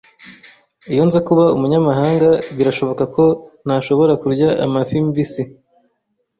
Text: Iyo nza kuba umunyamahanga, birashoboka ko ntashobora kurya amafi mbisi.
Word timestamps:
Iyo 0.91 1.01
nza 1.07 1.19
kuba 1.27 1.43
umunyamahanga, 1.55 2.29
birashoboka 2.57 3.03
ko 3.15 3.23
ntashobora 3.65 4.13
kurya 4.21 4.49
amafi 4.65 4.95
mbisi. 5.07 5.43